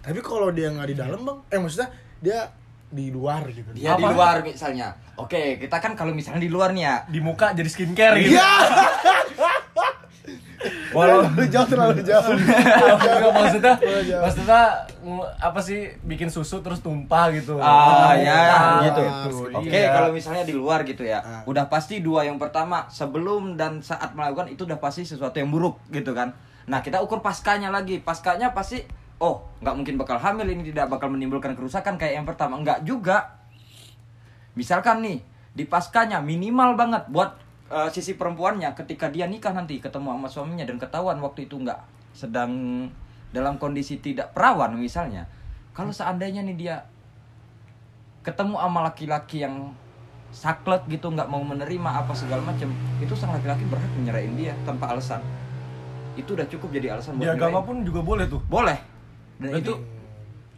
[0.00, 1.90] tapi kalau dia nggak di dalam bang eh maksudnya
[2.22, 2.46] dia
[2.86, 4.14] di luar gitu Dia di Apa?
[4.14, 4.94] luar misalnya.
[5.18, 6.96] Oke, kita kan kalau misalnya di luar nih ya.
[7.10, 8.38] di muka jadi skincare gitu.
[10.90, 13.74] Walau terlalu jauh terlalu jauh Enggak, maksudnya
[14.22, 14.62] maksudnya
[15.38, 17.58] apa sih bikin susu terus tumpah gitu.
[17.58, 19.02] Ah, ya, Ah, gitu.
[19.02, 19.40] gitu.
[19.54, 19.90] Oke, Iya.
[19.92, 21.42] kalau misalnya di luar gitu ya, Ah.
[21.46, 25.78] udah pasti dua yang pertama sebelum dan saat melakukan itu udah pasti sesuatu yang buruk
[25.90, 26.34] gitu kan.
[26.66, 28.02] Nah, kita ukur paskanya lagi.
[28.02, 28.82] Paskanya pasti
[29.16, 32.58] oh, nggak mungkin bakal hamil ini tidak bakal menimbulkan kerusakan kayak yang pertama.
[32.58, 33.38] Enggak juga.
[34.56, 35.18] Misalkan nih,
[35.52, 37.36] di paskanya minimal banget buat
[37.68, 41.80] eh, sisi perempuannya ketika dia nikah nanti ketemu sama suaminya dan ketahuan waktu itu nggak
[42.12, 42.50] sedang
[43.30, 45.26] dalam kondisi tidak perawan misalnya.
[45.70, 46.76] Kalau seandainya nih dia
[48.22, 49.70] ketemu sama laki-laki yang
[50.30, 54.90] saklek gitu nggak mau menerima apa segala macam itu sang laki-laki berhak menyerahin dia tanpa
[54.90, 55.22] alasan
[56.12, 57.64] itu udah cukup jadi alasan Di buat agama nyerahin.
[57.64, 58.40] pun juga boleh tuh.
[58.42, 58.78] boleh
[59.36, 59.72] dan Berarti- itu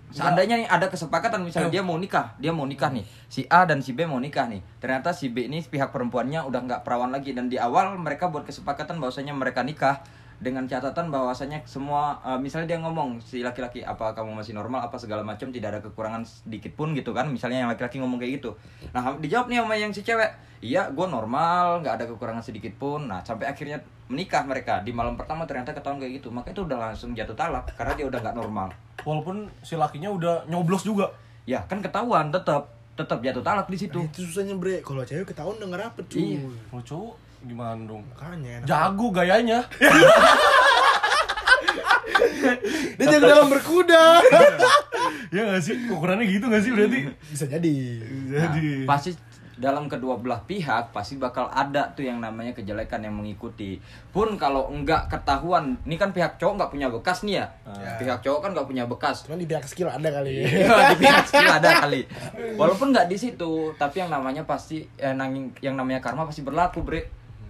[0.09, 3.05] seandainya nih ada kesepakatan misalnya dia mau nikah dia mau nikah nih.
[3.29, 4.65] Si A dan si B mau nikah nih.
[4.81, 7.37] Ternyata si B ini pihak perempuannya udah nggak perawan lagi.
[7.37, 10.01] Dan di awal mereka buat kesepakatan bahwasanya mereka nikah
[10.39, 14.87] dengan catatan bahwasanya semua eh, misalnya dia ngomong si laki-laki apa kamu masih normal?
[14.87, 17.27] apa segala macam tidak ada kekurangan sedikit pun gitu kan.
[17.27, 18.55] Misalnya yang laki-laki ngomong kayak gitu.
[18.95, 23.11] Nah dijawab nih sama yang si cewek iya gue normal nggak ada kekurangan sedikit pun.
[23.11, 24.79] Nah sampai akhirnya menikah mereka.
[24.87, 26.31] Di malam pertama ternyata ketahuan kayak gitu.
[26.31, 28.69] Maka itu udah langsung jatuh talak karena dia udah nggak normal.
[29.03, 31.11] Walaupun si lakinya udah nyoblos juga.
[31.49, 33.97] ya kan ketahuan tetap tetap jatuh talak di situ.
[33.97, 34.85] Nah, itu susahnya bre.
[34.85, 36.37] Kalau cewek ketahuan udah rapet cuy.
[36.37, 36.51] Iya.
[36.69, 38.03] Kalau cowok gimana dong?
[38.09, 38.67] makanya enak.
[38.67, 39.59] Jago gayanya.
[42.99, 44.19] dia jago dalam berkuda
[45.35, 45.75] ya gak sih?
[45.87, 47.01] Ukurannya gitu gak sih berarti?
[47.29, 47.75] bisa jadi
[48.29, 49.11] Nah, Jadi pasti
[49.59, 53.83] dalam kedua belah pihak pasti bakal ada tuh yang namanya kejelekan yang mengikuti.
[54.09, 57.47] Pun kalau enggak ketahuan, ini kan pihak cowok nggak punya bekas nih ya.
[57.67, 57.99] Ah.
[57.99, 59.27] Pihak cowok kan nggak punya bekas.
[59.27, 62.07] cuman di pihak skill ada kali Iya, di pihak skill ada kali.
[62.55, 66.87] Walaupun nggak di situ, tapi yang namanya pasti eh, nanging, yang namanya karma pasti berlaku,
[66.87, 67.03] Bre.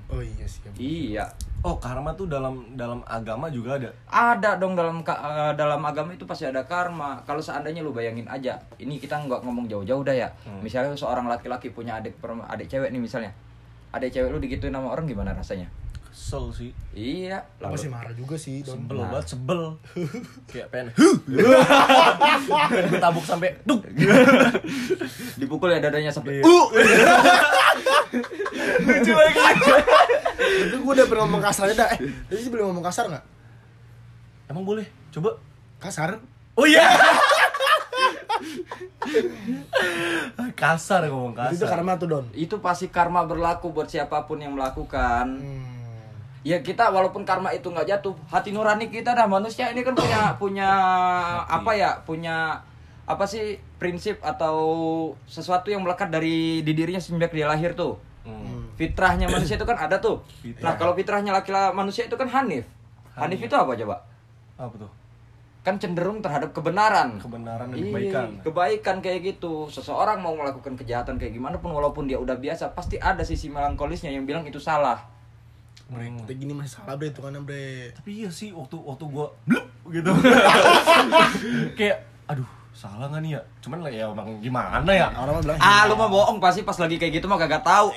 [0.09, 1.25] Oh iya sih Iya.
[1.61, 3.91] Oh karma tuh dalam dalam agama juga ada.
[4.07, 7.19] Ada dong dalam eh, dalam agama itu pasti ada karma.
[7.27, 10.29] Kalau seandainya lu bayangin aja, ini kita nggak ngomong jauh-jauh dah ya.
[10.63, 13.35] Misalnya seorang laki-laki punya adik adik cewek nih misalnya.
[13.91, 15.67] Adik cewek lu digituin sama orang gimana rasanya?
[16.09, 16.71] Kesel sih.
[16.95, 19.07] Iya, lalu sih marah juga sih Sebel Nah.
[19.13, 19.63] banget, sebel.
[20.51, 21.15] Kayak pengen huh.
[22.71, 23.83] pengen gue tabuk sampai duk.
[25.39, 26.47] dipukul ya dadanya sampai Iya.
[26.47, 26.67] uh.
[28.79, 29.43] Lucu lagi.
[30.49, 33.25] Itu gue udah pernah ngomong kasar aja dah eh tadi sih boleh ngomong kasar nggak
[34.49, 34.89] Emang boleh?
[35.13, 35.37] Coba.
[35.77, 36.17] kasar
[36.57, 36.89] Oh iya.
[40.57, 41.55] kasar ngomong kasar.
[41.55, 45.39] itu karma tuh Don Itu pasti karma berlaku buat siapa pun yang melakukan.
[45.39, 45.77] hmm.
[46.47, 50.33] Ya kita walaupun karma itu nggak jatuh, hati nurani kita dah manusia ini kan punya
[50.41, 50.71] punya
[51.45, 51.91] apa ya?
[52.09, 52.63] Punya
[53.05, 54.57] apa sih prinsip atau
[55.29, 58.01] sesuatu yang melekat dari di dirinya sejak dia lahir tuh.
[58.79, 60.23] Fitrahnya manusia itu kan ada tuh.
[60.39, 60.63] Fitrah.
[60.63, 62.63] Nah, kalau fitrahnya laki-laki manusia itu kan hanif.
[63.13, 63.97] Hanif itu apa coba?
[64.55, 64.91] Apa tuh?
[65.67, 67.19] Kan cenderung terhadap kebenaran.
[67.19, 68.29] Kebenaran dan Iya, kebaikan.
[68.41, 69.67] kebaikan kayak gitu.
[69.67, 74.09] Seseorang mau melakukan kejahatan kayak gimana pun walaupun dia udah biasa, pasti ada sisi melankolisnya
[74.09, 75.03] yang bilang itu salah.
[75.91, 76.21] Hmm.
[76.23, 79.65] Kayak gini masih salah bre itu kan bre Tapi iya sih waktu waktu gua blup
[79.89, 80.13] gitu.
[81.79, 83.43] Kayak aduh, salah nggak nih ya?
[83.61, 85.09] Cuman lah ya emang gimana ya?
[85.11, 87.89] orang bilang Ah, lu mah bohong pasti pas lagi kayak gitu mah kagak tahu.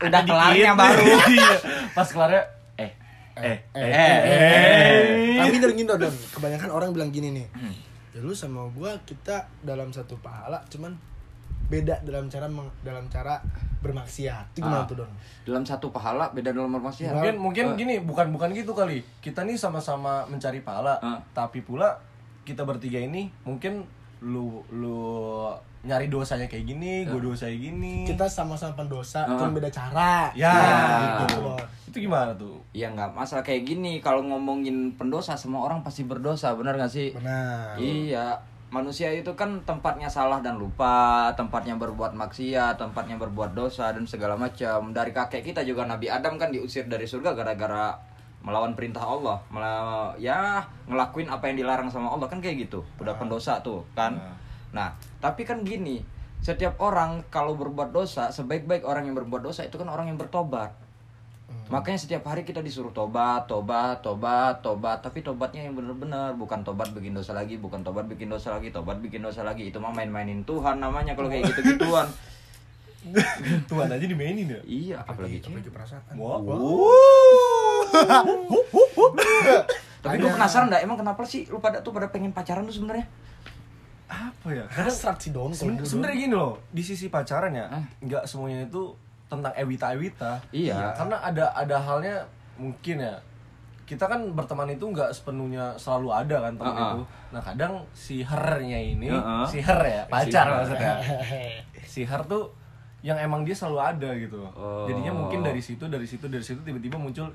[0.00, 1.04] Udah Ada kelarnya baru.
[1.30, 1.50] Iya.
[1.92, 2.42] Pas kelarnya
[2.76, 2.90] eh
[3.36, 4.20] eh eh eh, eh.
[4.26, 5.38] eh.
[5.38, 7.72] tapi dari gini Don kebanyakan orang bilang gini nih Hmm.
[8.10, 10.92] ya lu sama gua kita dalam satu pahala cuman
[11.66, 13.38] beda dalam cara meng- dalam cara
[13.80, 14.84] bermaksiat itu gimana Ah.
[14.84, 15.10] tuh Don
[15.42, 17.12] Dalam satu pahala beda dalam bermaksiat.
[17.12, 19.00] Mungkin mungkin Eh, gini, bukan bukan gitu kali.
[19.18, 21.16] Kita nih sama-sama mencari pahala, Ah.
[21.30, 21.96] tapi pula
[22.42, 23.86] kita bertiga ini mungkin
[24.20, 25.48] lu lu
[25.80, 28.04] nyari dosanya kayak gini, gue dosa kayak gini.
[28.04, 29.32] kita sama-sama pendosa Ah.
[29.32, 31.24] cuman beda cara ya, Ya.
[31.24, 31.40] gitu.
[31.40, 31.56] loh.
[31.88, 32.60] Itu gimana tuh?
[32.70, 33.98] Ya nggak masalah kayak gini.
[33.98, 37.08] Kalau ngomongin pendosa, semua orang pasti berdosa, benar nggak sih?
[37.10, 38.36] benar Iya,
[38.68, 44.36] manusia itu kan tempatnya salah dan lupa, tempatnya berbuat maksiat, tempatnya berbuat dosa dan segala
[44.36, 44.92] macam.
[44.92, 47.96] Dari kakek kita juga Nabi Adam kan diusir dari surga gara-gara
[48.40, 52.80] melawan perintah Allah, Mela- ya ngelakuin apa yang dilarang sama Allah kan kayak gitu.
[52.96, 54.16] Udah pendosa tuh kan.
[54.72, 56.00] Nah, tapi kan gini,
[56.40, 60.72] setiap orang kalau berbuat dosa, sebaik-baik orang yang berbuat dosa itu kan orang yang bertobat.
[61.70, 64.98] Makanya setiap hari kita disuruh tobat, tobat, tobat, tobat.
[65.06, 68.98] Tapi tobatnya yang benar-benar bukan tobat bikin dosa lagi, bukan tobat bikin dosa lagi, tobat
[68.98, 69.70] bikin dosa lagi.
[69.70, 72.10] Itu mah main-mainin Tuhan namanya kalau kayak gitu-gituan.
[73.70, 74.60] Tuhan aja dimainin ya.
[74.68, 75.72] iya, apalagi apalagi cewek.
[75.72, 76.42] perasaan Wow.
[80.00, 83.04] Tapi gue penasaran dah, emang kenapa sih lu pada tuh pada pengen pacaran tuh sebenarnya?
[84.10, 84.66] Apa ya?
[84.66, 85.90] hasrat sih Don kalau Seben- gua, Don.
[85.90, 87.70] Sebenarnya gini loh, di sisi pacaran ya,
[88.02, 88.90] nggak semuanya itu
[89.30, 90.32] tentang Ewita Ewita.
[90.50, 90.96] Iya.
[90.98, 92.26] Karena ada ada halnya
[92.58, 93.14] mungkin ya.
[93.86, 97.00] Kita kan berteman itu nggak sepenuhnya selalu ada kan teman itu.
[97.30, 99.46] Nah kadang si hernya ini, ah.
[99.46, 100.54] si her ya, pacar her.
[100.62, 100.94] maksudnya.
[101.92, 102.50] si her tuh
[103.02, 104.42] yang emang dia selalu ada gitu.
[104.54, 104.86] Oh.
[104.86, 107.30] Jadinya mungkin dari situ, dari situ, dari situ tiba-tiba muncul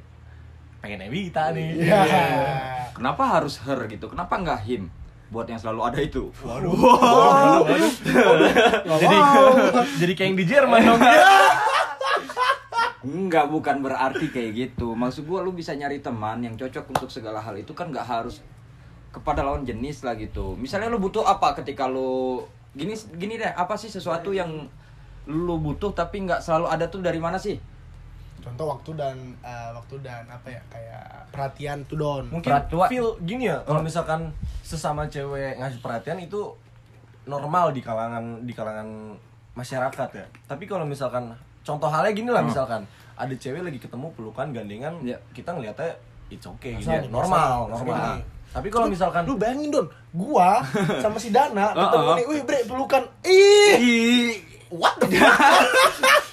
[0.86, 1.90] pengen Ewita nih.
[1.90, 2.02] Iya.
[2.94, 4.06] Kenapa harus her gitu?
[4.06, 4.94] Kenapa nggak him?
[5.34, 6.30] Buat yang selalu ada itu.
[6.46, 6.70] Waduh.
[6.70, 7.66] Waduh.
[7.66, 8.52] Waduh.
[9.02, 9.18] jadi
[9.98, 11.02] jadi kayak yang di Jerman dong.
[13.06, 14.94] Enggak, bukan berarti kayak gitu.
[14.94, 18.46] Maksud gua lu bisa nyari teman yang cocok untuk segala hal itu kan nggak harus
[19.10, 20.54] kepada lawan jenis lah gitu.
[20.54, 22.46] Misalnya lu butuh apa ketika lu
[22.78, 24.70] gini gini deh, apa sih sesuatu yang
[25.26, 27.58] lu butuh tapi nggak selalu ada tuh dari mana sih?
[28.46, 32.88] Contoh waktu dan eh, waktu dan apa ya kayak perhatian tuh Don mungkin Peratuan.
[32.88, 34.30] feel gini ya kalau misalkan
[34.62, 36.54] sesama cewek ngasih perhatian itu
[37.26, 39.18] normal di kalangan di kalangan
[39.54, 44.54] masyarakat ya tapi kalau misalkan contoh halnya gini lah misalkan ada cewek lagi ketemu pelukan
[44.54, 45.18] gandengan Iya.
[45.34, 47.02] kita ngeliatnya it's okay gitu ya.
[47.08, 48.24] normal normal masa nih.
[48.52, 50.62] tapi kalau misalkan lu bayangin don gua
[51.02, 52.16] sama si Dana ketemu Heeh.
[52.16, 54.32] nih wih bre pelukan ih
[54.70, 56.22] what the fuck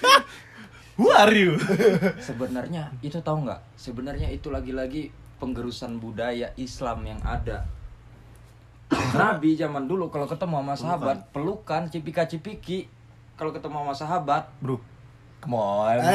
[0.97, 1.57] who are you
[2.29, 3.61] Sebenarnya itu tahu nggak?
[3.77, 7.67] Sebenarnya itu lagi-lagi penggerusan budaya Islam yang ada.
[8.93, 12.87] Nabi zaman dulu kalau ketemu sama sahabat pelukan cipika-cipiki.
[13.41, 14.77] Kalau ketemu sama sahabat bro
[15.43, 15.99] come on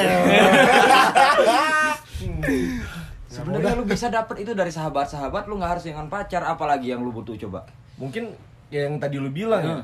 [3.27, 7.11] sebenarnya lu bisa dapet itu dari sahabat-sahabat lu nggak harus dengan pacar apalagi yang lu
[7.11, 7.67] butuh coba.
[7.99, 8.31] mungkin
[8.71, 9.83] ya yang tadi lu bilang ya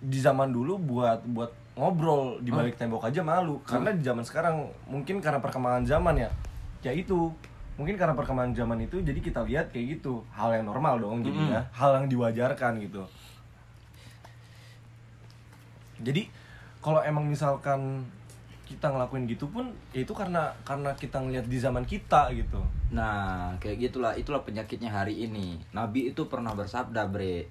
[0.00, 1.50] di zaman dulu buat buat
[1.80, 3.56] ngobrol di balik tembok aja malu.
[3.64, 6.30] Karena di zaman sekarang mungkin karena perkembangan zaman ya
[6.84, 7.32] ya itu.
[7.80, 10.20] Mungkin karena perkembangan zaman itu jadi kita lihat kayak gitu.
[10.36, 13.08] Hal yang normal dong jadinya hal yang diwajarkan gitu.
[16.04, 16.28] Jadi
[16.84, 18.04] kalau emang misalkan
[18.70, 22.62] kita ngelakuin gitu pun ya itu karena karena kita ngeliat di zaman kita gitu.
[22.94, 25.58] Nah, kayak gitulah, itulah penyakitnya hari ini.
[25.74, 27.46] Nabi itu pernah bersabda, Bre.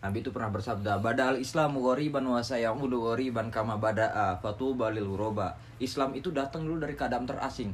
[0.00, 5.60] Nabi itu pernah bersabda, "Badal Islamu ghoriban wa sayamudu ghoriban kama bada'a fatuba lil ghuraba."
[5.76, 7.68] Islam itu datang dulu dari keadaan terasing.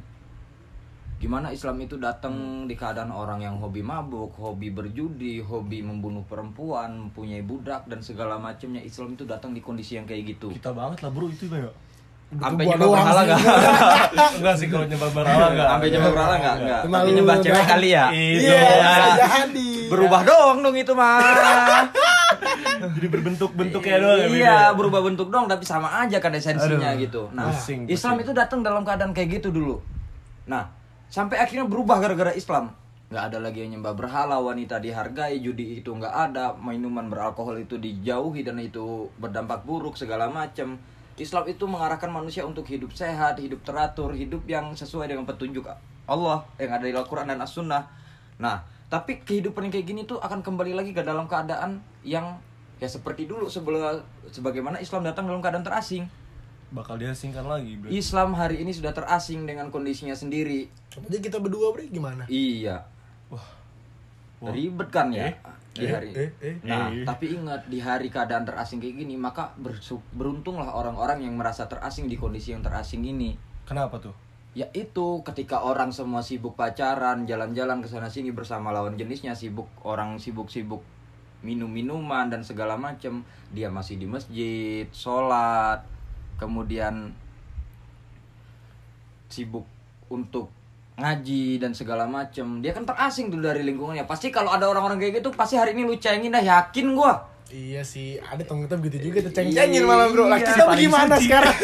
[1.17, 7.09] Gimana Islam itu datang di keadaan orang yang hobi mabuk, hobi berjudi, hobi membunuh perempuan,
[7.09, 8.83] mempunyai budak dan segala macamnya.
[8.83, 10.51] Islam itu datang di kondisi yang kayak gitu.
[10.53, 11.71] kita banget lah bro itu ya
[12.27, 13.39] Sampai nyembah doang berhala enggak?
[14.35, 16.55] enggak sih kalau nyembah berhala enggak Sampai nyembah berhala enggak?
[16.59, 16.81] Enggak.
[16.83, 17.71] Tapi nyembah cewek doang.
[17.71, 18.05] kali ya?
[18.11, 18.59] Iya.
[18.67, 19.41] iya
[19.87, 21.23] Berubah dong dong itu mah.
[22.77, 24.77] Jadi berbentuk-bentuknya doang ya, Iya, beda.
[24.77, 27.21] berubah bentuk dong tapi sama aja kan esensinya Aduh, gitu.
[27.31, 28.25] Nah, pusing, Islam pusing.
[28.25, 29.81] itu datang dalam keadaan kayak gitu dulu.
[30.45, 30.69] Nah,
[31.07, 32.71] sampai akhirnya berubah gara-gara Islam.
[33.07, 37.79] Nggak ada lagi yang nyembah berhala, wanita dihargai, judi itu nggak ada, minuman beralkohol itu
[37.79, 40.75] dijauhi dan itu berdampak buruk segala macam.
[41.17, 45.65] Islam itu mengarahkan manusia untuk hidup sehat, hidup teratur, hidup yang sesuai dengan petunjuk
[46.05, 47.83] Allah yang ada di Al-Quran dan As-Sunnah.
[48.37, 52.37] Nah, tapi kehidupan yang kayak gini tuh akan kembali lagi ke dalam keadaan yang
[52.77, 53.81] ya seperti dulu sebelum
[54.29, 56.05] sebagaimana Islam datang dalam keadaan terasing.
[56.67, 60.67] bakal diasingkan lagi bro Islam hari ini sudah terasing dengan kondisinya sendiri.
[60.99, 62.27] Jadi kita berdua bre gimana?
[62.27, 62.83] Iya.
[63.31, 63.47] wah
[64.51, 65.35] Ribet kan ya Eh,
[65.73, 66.09] di hari.
[66.11, 66.55] eh, eh.
[66.61, 67.05] Nah, Eh.
[67.05, 69.53] tapi ingat di hari keadaan terasing kayak gini, maka
[70.11, 73.37] beruntunglah orang-orang yang merasa terasing di kondisi yang terasing ini.
[73.63, 74.13] kenapa tuh
[74.51, 80.17] Yaitu ketika orang semua sibuk pacaran, jalan-jalan ke sana sini bersama lawan jenisnya, sibuk orang
[80.17, 80.81] sibuk-sibuk
[81.45, 83.21] minum-minuman dan segala macem,
[83.53, 85.85] dia masih di masjid, sholat,
[86.37, 87.13] kemudian
[89.27, 89.67] sibuk
[90.07, 90.49] untuk
[90.97, 92.63] ngaji dan segala macem.
[92.63, 94.09] Dia kan terasing tuh dari lingkungannya.
[94.09, 97.21] Pasti kalau ada orang-orang kayak gitu, pasti hari ini lu cengin dah, yakin gua.
[97.47, 100.27] Iya sih, ada temen kita begitu juga tuh ceng-cengin malah bro.
[100.27, 101.23] Lah Iya, kita suci.
[101.23, 101.55] sekarang?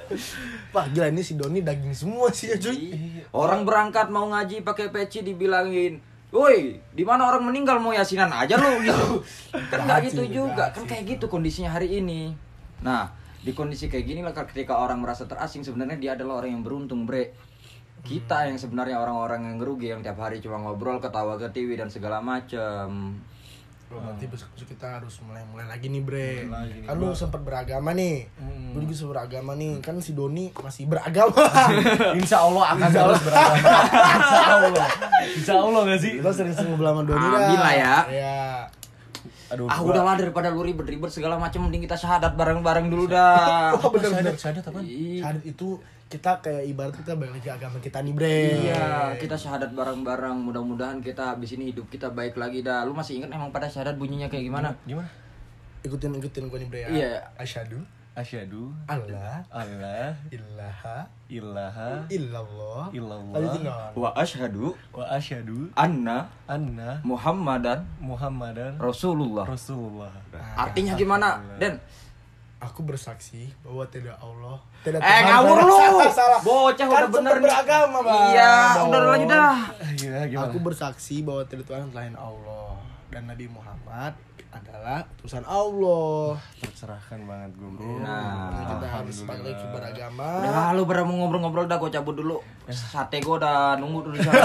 [0.74, 2.92] Wah gila ini si Doni daging semua sih ya cuy.
[3.32, 8.60] Orang berangkat mau ngaji pakai peci dibilangin, "Woi, di mana orang meninggal mau yasinan aja
[8.60, 9.24] lo gitu."
[9.72, 12.32] kan nggak gitu juga, kan kayak gitu kondisinya hari ini.
[12.84, 13.10] Nah,
[13.42, 17.08] di kondisi kayak gini lah ketika orang merasa terasing sebenarnya dia adalah orang yang beruntung,
[17.08, 17.32] Bre.
[17.98, 21.90] Kita yang sebenarnya orang-orang yang ngerugi yang tiap hari cuma ngobrol, ketawa ke TV dan
[21.90, 23.18] segala macem.
[23.88, 26.44] Bro, berarti besok besok kita harus mulai-mulai lagi nih bre.
[26.44, 28.28] Mulai lagi nih, Kan lu sempat beragama nih.
[28.36, 28.70] Hmm.
[28.70, 29.74] Lu juga sempat beragama nih.
[29.80, 31.40] Kan si Doni masih beragama.
[32.20, 33.56] insya Allah akan terus beragama
[34.20, 34.88] insya Allah
[35.30, 37.40] insya Allah gak sih kita sering-sering ngobrol sama Doni dah.
[37.42, 37.96] Amin lah ya.
[38.08, 38.38] Iya.
[39.48, 43.72] aduh Ah gua- udahlah daripada lu ribet-ribet segala macem mending kita syahadat bareng-bareng dulu dah.
[43.80, 44.36] Oh bener-bener.
[44.36, 44.84] syahadat apaan?
[44.84, 45.18] Ih.
[45.18, 48.40] Syahadat itu kita kayak ibarat kita balik lagi agama kita nih bre.
[48.64, 50.40] Iya, kita syahadat bareng-bareng.
[50.40, 52.88] Mudah-mudahan kita habis ini hidup kita baik lagi dah.
[52.88, 54.72] Lu masih ingat emang pada syahadat bunyinya kayak gimana?
[54.88, 55.08] gimana
[55.84, 56.88] Ikutin ikutin gue nih bre ya.
[56.88, 57.12] Iya.
[57.36, 57.84] Asyhadu
[58.18, 62.90] asyhadu Allah Allah ilaha ilaha illallah.
[62.90, 63.34] Illallah.
[63.38, 63.92] Lanjutin dong.
[63.94, 69.46] Wa asyhadu wa asyhadu anna anna Muhammadan Muhammadan Rasulullah.
[69.46, 70.10] Rasulullah
[70.56, 71.38] Artinya gimana?
[71.60, 71.78] Den.
[72.58, 75.78] Aku bersaksi bahwa tidak Allah, tidak Eh, ngawur lu.
[75.78, 76.40] Salah, salah.
[76.42, 78.34] Bocah Kan udah bener beragama, Bang.
[78.34, 79.56] Iya, udah lanjut dah.
[79.94, 82.74] gimana Aku bersaksi bahwa tidak Tuhan selain Allah
[83.08, 84.18] dan Nabi Muhammad
[84.48, 86.40] adalah utusan Allah.
[86.58, 90.28] tercerahkan banget gue bro Nah, Nah, kita harus balik lagi beragama.
[90.40, 92.40] Udah lu mau ngobrol-ngobrol dah gua cabut dulu.
[92.66, 94.40] Sate gua udah nunggu dulu di sana.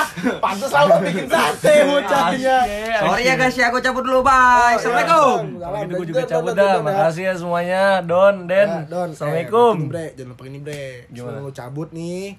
[0.44, 2.58] Pantes lah lo bikin sate bocahnya.
[2.96, 4.20] Sorry ya guys ya, gua cabut dulu.
[4.20, 4.76] Bye.
[4.76, 5.40] Assalamualaikum.
[5.58, 9.08] kalau gitu gue juga cabut dah makasih ya semuanya Don Den Ya, Don.
[9.12, 10.86] Assalamualaikum Eh, ini bre, jangan lupa ini bre.
[11.08, 11.38] Gimana?
[11.38, 12.36] Lo cabut nih,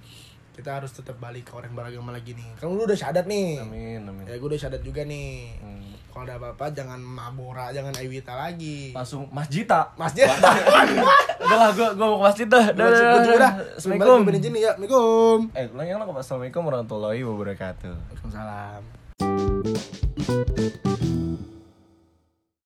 [0.54, 4.02] kita harus tetap balik ke orang beragama lagi nih kan lu udah syahadat nih amin
[4.02, 5.87] amin ya gue udah syahadat juga nih Hmm.
[6.18, 8.90] Kalau ada apa-apa jangan mabora jangan Ewita lagi.
[8.90, 13.22] Langsung masjid tak masjid udah lah gue gue mau ke masjid dah dah dah, gue
[13.22, 14.26] juga dah assalamualaikum.
[14.26, 14.74] Gue izin nih ya.
[14.74, 15.54] Assalamualaikum.
[15.54, 17.94] Eh ulang yang assalamualaikum warahmatullahi wabarakatuh.
[18.18, 18.82] Waalaikumsalam